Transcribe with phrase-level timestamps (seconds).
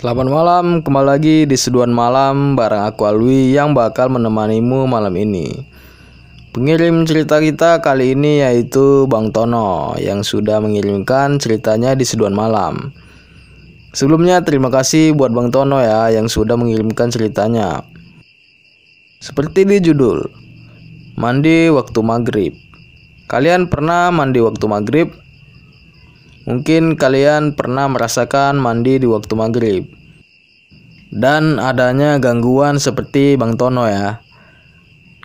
[0.00, 5.68] Selamat malam, kembali lagi di Seduhan Malam bareng aku Alwi yang bakal menemanimu malam ini.
[6.56, 12.96] Pengirim cerita kita kali ini yaitu Bang Tono yang sudah mengirimkan ceritanya di Seduhan Malam.
[13.92, 17.84] Sebelumnya terima kasih buat Bang Tono ya yang sudah mengirimkan ceritanya.
[19.20, 20.24] Seperti di judul,
[21.20, 22.56] mandi waktu maghrib.
[23.28, 25.12] Kalian pernah mandi waktu maghrib?
[26.48, 29.84] Mungkin kalian pernah merasakan mandi di waktu maghrib
[31.10, 34.22] dan adanya gangguan seperti Bang Tono ya.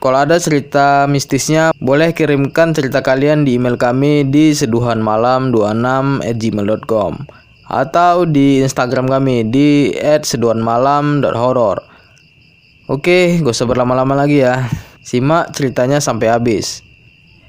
[0.02, 7.14] Kalau ada cerita mistisnya, boleh kirimkan cerita kalian di email kami di seduhanmalam26@gmail.com
[7.66, 11.82] atau di Instagram kami di @seduhanmalam.horror.
[12.86, 14.70] Oke, gak usah berlama-lama lagi ya.
[15.02, 16.86] Simak ceritanya sampai habis.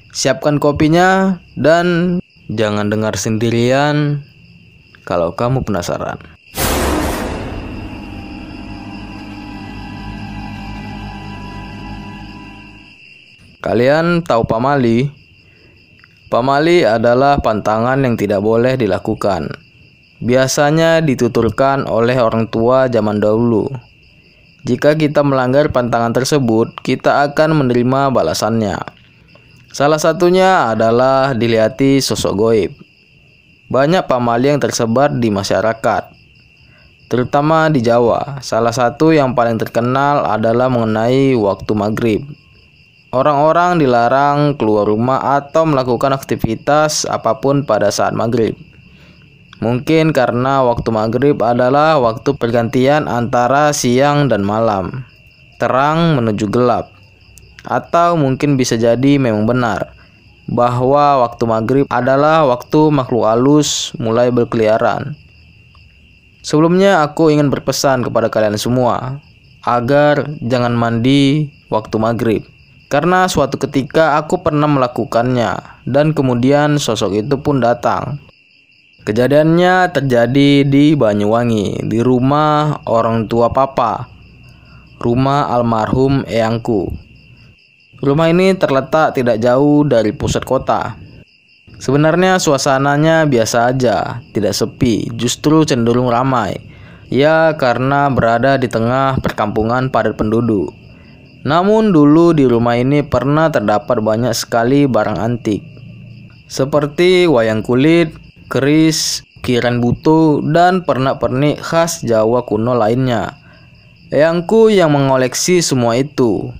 [0.09, 2.17] Siapkan kopinya dan
[2.47, 4.23] Jangan dengar sendirian
[5.03, 6.15] kalau kamu penasaran.
[13.59, 15.11] Kalian tahu pamali?
[16.31, 19.51] Pamali adalah pantangan yang tidak boleh dilakukan.
[20.23, 23.67] Biasanya dituturkan oleh orang tua zaman dahulu.
[24.63, 28.96] Jika kita melanggar pantangan tersebut, kita akan menerima balasannya.
[29.71, 32.71] Salah satunya adalah dilihati sosok goib.
[33.67, 36.03] Banyak pamali yang tersebar di masyarakat,
[37.11, 38.39] terutama di Jawa.
[38.39, 42.23] Salah satu yang paling terkenal adalah mengenai waktu maghrib.
[43.11, 48.55] Orang-orang dilarang keluar rumah atau melakukan aktivitas apa pun pada saat maghrib.
[49.63, 55.07] Mungkin karena waktu maghrib adalah waktu pergantian antara siang dan malam,
[55.57, 56.96] terang menuju gelap.
[57.65, 59.97] Atau mungkin bisa jadi memang benar
[60.47, 65.13] bahwa waktu maghrib adalah waktu makhluk halus mulai berkeliaran.
[66.45, 69.19] Sebelumnya aku ingin berpesan kepada kalian semua
[69.67, 72.43] agar jangan mandi waktu maghrib.
[72.87, 78.23] Karena suatu ketika aku pernah melakukannya dan kemudian sosok itu pun datang.
[79.03, 84.07] Kejadiannya terjadi di Banyuwangi, di rumah orang tua papa,
[85.03, 87.06] rumah almarhum eyangku.
[87.97, 90.93] Rumah ini terletak tidak jauh dari pusat kota.
[91.77, 96.57] Sebenarnya suasananya biasa aja, tidak sepi, justru cenderung ramai.
[97.09, 100.73] Ya, karena berada di tengah perkampungan padat penduduk.
[101.47, 105.63] Namun dulu di rumah ini pernah terdapat banyak sekali barang antik.
[106.49, 108.11] Seperti wayang kulit,
[108.51, 113.37] keris, kiran butuh, dan pernak-pernik khas Jawa kuno lainnya.
[114.11, 116.51] Eyangku yang mengoleksi semua itu.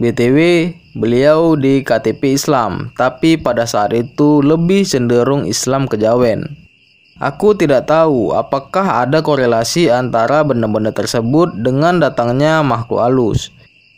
[0.00, 6.48] BTW, beliau di KTP Islam, tapi pada saat itu lebih cenderung Islam kejawen.
[7.20, 13.52] Aku tidak tahu apakah ada korelasi antara benda-benda tersebut dengan datangnya makhluk halus.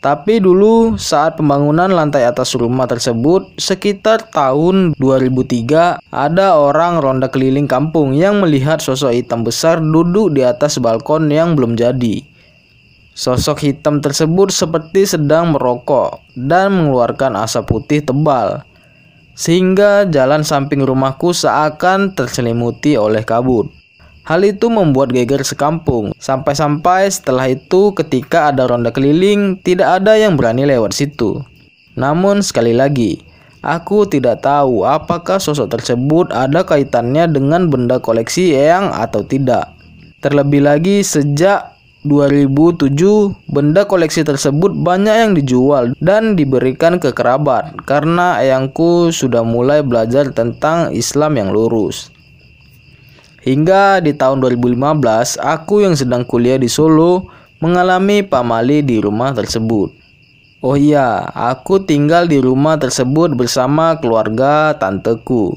[0.05, 7.65] Tapi dulu saat pembangunan lantai atas rumah tersebut sekitar tahun 2003 ada orang ronda keliling
[7.65, 12.34] kampung yang melihat sosok hitam besar duduk di atas balkon yang belum jadi.
[13.15, 18.67] Sosok hitam tersebut seperti sedang merokok dan mengeluarkan asap putih tebal,
[19.39, 23.71] sehingga jalan samping rumahku seakan terselimuti oleh kabut.
[24.27, 30.35] Hal itu membuat geger sekampung, sampai-sampai setelah itu ketika ada ronda keliling, tidak ada yang
[30.35, 31.39] berani lewat situ.
[31.95, 33.23] Namun sekali lagi,
[33.63, 39.71] aku tidak tahu apakah sosok tersebut ada kaitannya dengan benda koleksi Eyang atau tidak.
[40.19, 41.74] Terlebih lagi sejak
[42.05, 42.93] 2007,
[43.49, 50.29] benda koleksi tersebut banyak yang dijual dan diberikan ke kerabat karena ayangku sudah mulai belajar
[50.29, 52.13] tentang Islam yang lurus.
[53.41, 57.25] Hingga di tahun 2015, aku yang sedang kuliah di Solo
[57.65, 59.89] mengalami pamali di rumah tersebut.
[60.61, 65.57] Oh iya, aku tinggal di rumah tersebut bersama keluarga tanteku.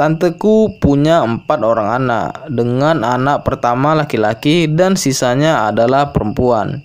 [0.00, 6.80] Tanteku punya empat orang anak, dengan anak pertama laki-laki dan sisanya adalah perempuan.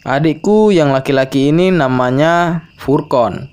[0.00, 3.52] Adikku yang laki-laki ini namanya Furkon.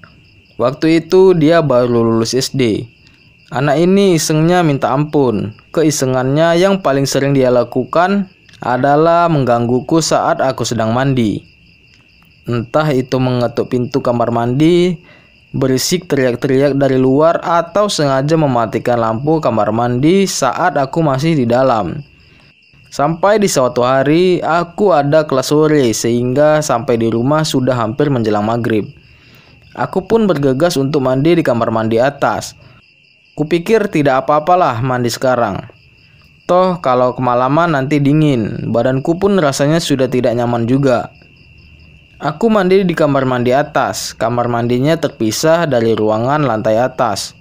[0.55, 2.87] Waktu itu dia baru lulus SD.
[3.51, 5.51] Anak ini isengnya minta ampun.
[5.75, 8.31] Keisengannya yang paling sering dia lakukan
[8.63, 11.43] adalah menggangguku saat aku sedang mandi.
[12.47, 15.03] Entah itu mengetuk pintu kamar mandi
[15.53, 22.01] berisik teriak-teriak dari luar atau sengaja mematikan lampu kamar mandi saat aku masih di dalam.
[22.89, 28.45] Sampai di suatu hari aku ada kelas sore sehingga sampai di rumah sudah hampir menjelang
[28.45, 28.85] maghrib.
[29.73, 32.53] Aku pun bergegas untuk mandi di kamar mandi atas.
[33.33, 35.65] Kupikir tidak apa-apalah mandi sekarang.
[36.45, 41.09] Toh kalau kemalaman nanti dingin, badanku pun rasanya sudah tidak nyaman juga.
[42.23, 44.15] Aku mandi di kamar mandi atas.
[44.15, 47.35] Kamar mandinya terpisah dari ruangan lantai atas.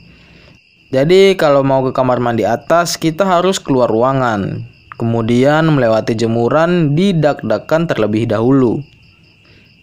[0.90, 4.67] Jadi kalau mau ke kamar mandi atas, kita harus keluar ruangan.
[4.99, 8.82] Kemudian melewati jemuran di dak-dakan terlebih dahulu.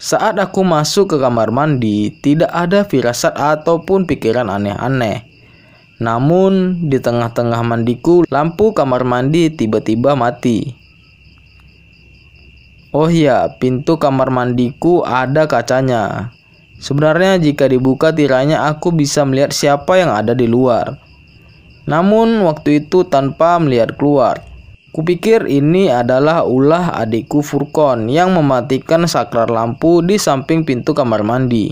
[0.03, 5.23] Saat aku masuk ke kamar mandi, tidak ada firasat ataupun pikiran aneh-aneh.
[6.03, 10.78] Namun, di tengah-tengah mandiku, lampu kamar mandi tiba-tiba mati.
[12.89, 16.33] Oh iya, pintu kamar mandiku ada kacanya.
[16.81, 20.97] Sebenarnya jika dibuka tirainya aku bisa melihat siapa yang ada di luar.
[21.85, 24.41] Namun waktu itu tanpa melihat keluar.
[24.89, 31.69] Kupikir ini adalah ulah adikku Furkon yang mematikan saklar lampu di samping pintu kamar mandi.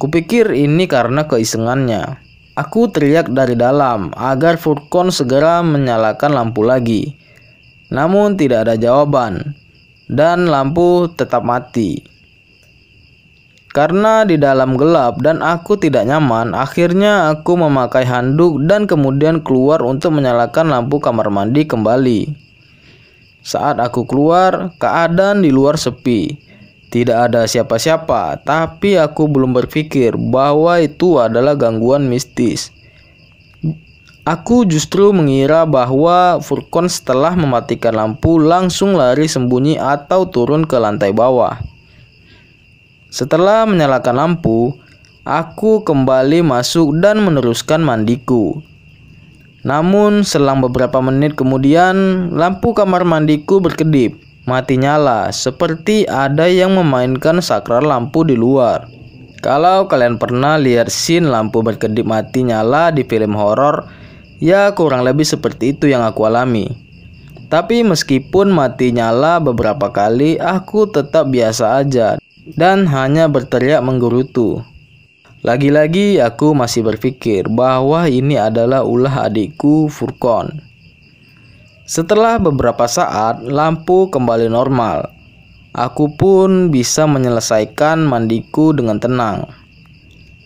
[0.00, 2.16] Kupikir ini karena keisengannya.
[2.56, 7.12] Aku teriak dari dalam agar Furkon segera menyalakan lampu lagi.
[7.92, 9.67] Namun tidak ada jawaban
[10.08, 12.00] dan lampu tetap mati.
[13.68, 19.84] Karena di dalam gelap dan aku tidak nyaman, akhirnya aku memakai handuk dan kemudian keluar
[19.84, 22.48] untuk menyalakan lampu kamar mandi kembali.
[23.44, 26.48] Saat aku keluar, keadaan di luar sepi.
[26.88, 32.72] Tidak ada siapa-siapa, tapi aku belum berpikir bahwa itu adalah gangguan mistis.
[34.28, 41.16] Aku justru mengira bahwa Furkon setelah mematikan lampu langsung lari sembunyi atau turun ke lantai
[41.16, 41.56] bawah.
[43.08, 44.76] Setelah menyalakan lampu,
[45.24, 48.60] aku kembali masuk dan meneruskan mandiku.
[49.64, 54.12] Namun selang beberapa menit kemudian, lampu kamar mandiku berkedip,
[54.44, 58.92] mati nyala, seperti ada yang memainkan saklar lampu di luar.
[59.40, 63.88] Kalau kalian pernah lihat scene lampu berkedip mati nyala di film horor,
[64.38, 66.70] Ya kurang lebih seperti itu yang aku alami.
[67.50, 72.22] Tapi meskipun mati nyala beberapa kali, aku tetap biasa aja
[72.54, 74.62] dan hanya berteriak menggerutu.
[75.42, 80.62] Lagi-lagi aku masih berpikir bahwa ini adalah ulah adikku Furkon.
[81.88, 85.08] Setelah beberapa saat, lampu kembali normal.
[85.72, 89.48] Aku pun bisa menyelesaikan mandiku dengan tenang.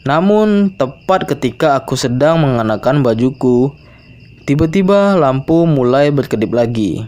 [0.02, 3.70] Namun, tepat ketika aku sedang mengenakan bajuku,
[4.42, 7.06] Tiba-tiba lampu mulai berkedip lagi.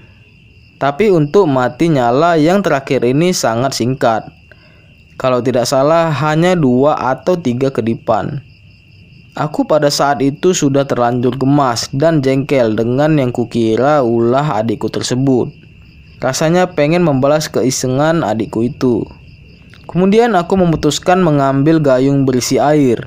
[0.78, 4.30] Tapi untuk mati nyala yang terakhir ini sangat singkat.
[5.18, 8.38] Kalau tidak salah hanya dua atau tiga kedipan.
[9.34, 15.50] Aku pada saat itu sudah terlanjur gemas dan jengkel dengan yang kukira ulah adikku tersebut.
[16.22, 19.02] Rasanya pengen membalas keisengan adikku itu.
[19.94, 23.06] Kemudian aku memutuskan mengambil gayung berisi air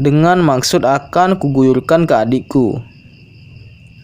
[0.00, 2.80] dengan maksud akan kuguyurkan ke adikku.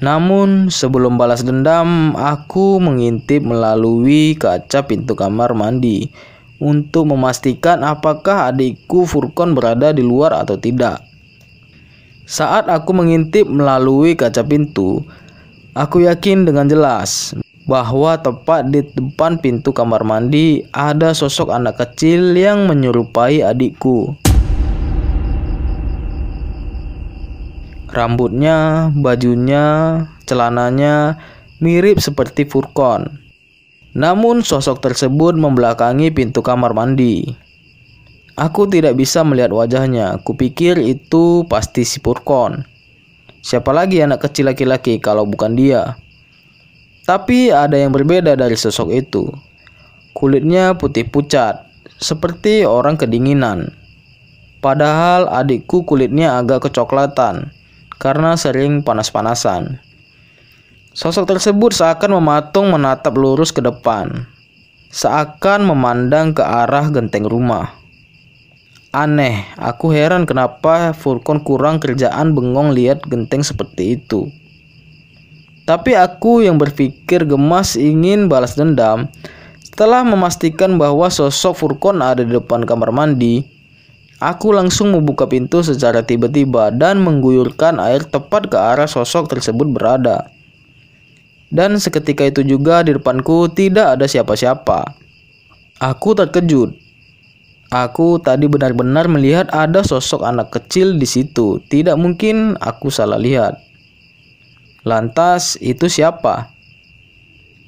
[0.04, 6.12] Namun sebelum balas dendam, aku mengintip melalui kaca pintu kamar mandi
[6.60, 11.00] untuk memastikan apakah adikku Furkon berada di luar atau tidak.
[12.28, 15.00] Saat aku mengintip melalui kaca pintu,
[15.72, 17.32] aku yakin dengan jelas
[17.66, 24.14] bahwa tepat di depan pintu kamar mandi ada sosok anak kecil yang menyerupai adikku.
[27.90, 29.66] Rambutnya, bajunya,
[30.30, 31.18] celananya
[31.58, 33.18] mirip seperti Furkon.
[33.96, 37.24] Namun sosok tersebut membelakangi pintu kamar mandi.
[38.36, 40.20] Aku tidak bisa melihat wajahnya.
[40.20, 42.68] Kupikir itu pasti si Furkon.
[43.40, 45.96] Siapa lagi anak kecil laki-laki kalau bukan dia?
[47.06, 49.30] Tapi ada yang berbeda dari sosok itu.
[50.10, 51.70] Kulitnya putih pucat,
[52.02, 53.70] seperti orang kedinginan.
[54.58, 57.54] Padahal adikku kulitnya agak kecoklatan
[58.02, 59.78] karena sering panas-panasan.
[60.96, 64.26] Sosok tersebut seakan mematung menatap lurus ke depan,
[64.90, 67.76] seakan memandang ke arah genteng rumah.
[68.90, 74.32] Aneh, aku heran kenapa Furkon kurang kerjaan bengong lihat genteng seperti itu.
[75.66, 79.10] Tapi aku yang berpikir gemas ingin balas dendam,
[79.66, 83.42] setelah memastikan bahwa sosok Furkon ada di depan kamar mandi,
[84.16, 90.32] Aku langsung membuka pintu secara tiba-tiba dan mengguyurkan air tepat ke arah sosok tersebut berada.
[91.52, 94.96] Dan seketika itu juga di depanku tidak ada siapa-siapa.
[95.84, 96.72] Aku terkejut.
[97.68, 101.60] Aku tadi benar-benar melihat ada sosok anak kecil di situ.
[101.68, 103.65] Tidak mungkin aku salah lihat.
[104.86, 106.54] Lantas, itu siapa?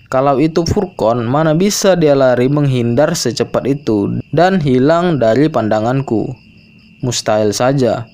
[0.07, 6.33] Kalau itu Furkon, mana bisa dia lari menghindar secepat itu dan hilang dari pandanganku?
[7.03, 8.07] Mustahil saja.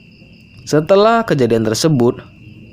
[0.64, 2.24] Setelah kejadian tersebut,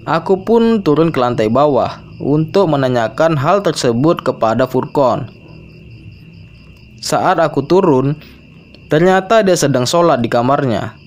[0.01, 5.29] Aku pun turun ke lantai bawah untuk menanyakan hal tersebut kepada Furkon.
[6.97, 8.17] Saat aku turun,
[8.89, 10.97] ternyata dia sedang sholat di kamarnya.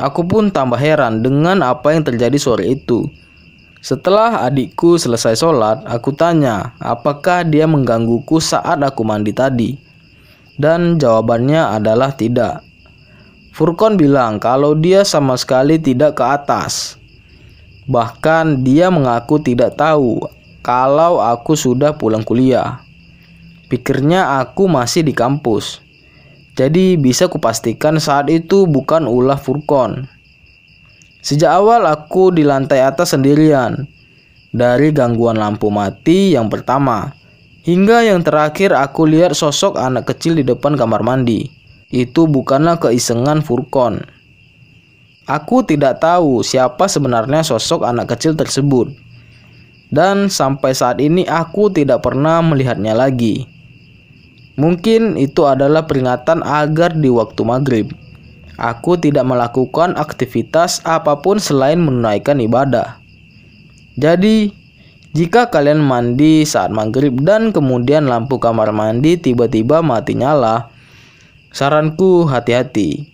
[0.00, 3.12] Aku pun tambah heran dengan apa yang terjadi sore itu.
[3.78, 9.70] Setelah adikku selesai sholat, aku tanya apakah dia menggangguku saat aku mandi tadi.
[10.58, 12.66] Dan jawabannya adalah tidak.
[13.54, 16.98] Furkon bilang kalau dia sama sekali tidak ke atas.
[17.86, 20.26] Bahkan dia mengaku tidak tahu
[20.66, 22.82] kalau aku sudah pulang kuliah.
[23.70, 25.78] Pikirnya aku masih di kampus.
[26.58, 30.10] Jadi bisa kupastikan saat itu bukan ulah Furkon.
[31.28, 33.84] Sejak awal aku di lantai atas sendirian.
[34.48, 37.12] Dari gangguan lampu mati yang pertama
[37.68, 41.52] hingga yang terakhir aku lihat sosok anak kecil di depan kamar mandi.
[41.92, 44.08] Itu bukanlah keisengan Furkon.
[45.28, 48.88] Aku tidak tahu siapa sebenarnya sosok anak kecil tersebut.
[49.92, 53.44] Dan sampai saat ini aku tidak pernah melihatnya lagi.
[54.56, 57.92] Mungkin itu adalah peringatan agar di waktu maghrib
[58.58, 62.98] aku tidak melakukan aktivitas apa pun selain menunaikan ibadah.
[63.94, 64.52] Jadi,
[65.14, 70.68] jika kalian mandi saat maghrib dan kemudian lampu kamar mandi tiba-tiba mati nyala,
[71.54, 73.08] saranku hati-hati.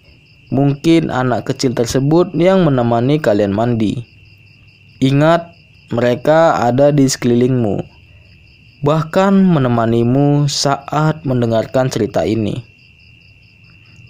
[0.50, 4.04] Mungkin anak kecil tersebut yang menemani kalian mandi.
[5.02, 5.52] Ingat,
[5.92, 7.84] mereka ada di sekelilingmu,
[8.80, 12.64] bahkan menemanimu saat mendengarkan cerita ini.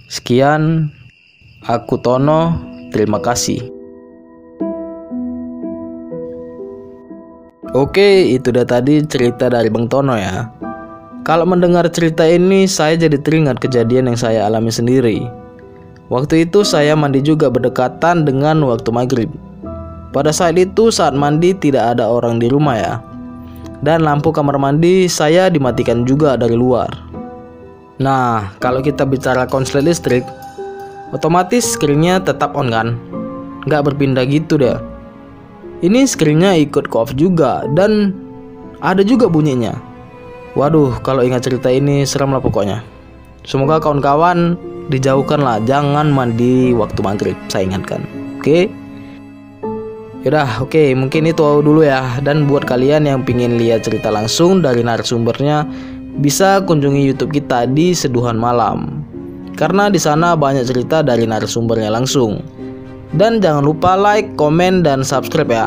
[0.07, 0.94] Sekian,
[1.65, 2.61] aku Tono.
[2.93, 3.59] Terima kasih.
[7.75, 10.47] Oke, itu dia tadi cerita dari Bang Tono ya.
[11.27, 15.27] Kalau mendengar cerita ini, saya jadi teringat kejadian yang saya alami sendiri.
[16.13, 19.31] Waktu itu saya mandi juga berdekatan dengan waktu maghrib.
[20.15, 22.95] Pada saat itu saat mandi tidak ada orang di rumah ya.
[23.83, 26.93] Dan lampu kamar mandi saya dimatikan juga dari luar.
[27.99, 30.23] Nah, kalau kita bicara konslet listrik,
[31.15, 32.99] otomatis screennya tetap on kan?
[33.71, 34.77] Nggak berpindah gitu deh.
[35.81, 38.13] Ini screennya ikut ke off juga dan
[38.83, 39.79] ada juga bunyinya.
[40.59, 42.83] Waduh, kalau ingat cerita ini seram lah pokoknya.
[43.45, 48.05] Semoga kawan-kawan dijauhkanlah jangan mandi waktu maghrib saya ingatkan
[48.41, 48.63] oke okay?
[50.25, 54.65] Yaudah oke okay, mungkin itu dulu ya Dan buat kalian yang pingin lihat cerita langsung
[54.65, 55.69] dari narasumbernya
[56.25, 59.05] Bisa kunjungi youtube kita di Seduhan Malam
[59.55, 62.43] Karena di sana banyak cerita dari narasumbernya langsung
[63.15, 65.67] Dan jangan lupa like, komen, dan subscribe ya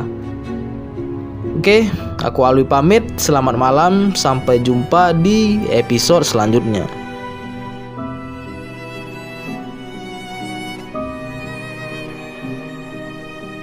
[1.57, 1.89] Oke,
[2.21, 3.01] aku Alwi pamit.
[3.17, 4.13] Selamat malam.
[4.13, 7.06] Sampai jumpa di episode selanjutnya.